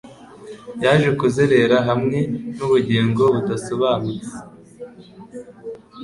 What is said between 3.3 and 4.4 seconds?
budasobanutse